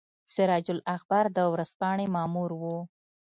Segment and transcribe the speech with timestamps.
[0.33, 2.77] سراج الاخبار د ورځپاڼې مامور وو.